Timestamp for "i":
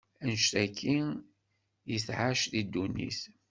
1.93-1.95